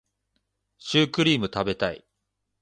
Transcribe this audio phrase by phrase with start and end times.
[0.79, 2.03] シュークリーム食べたい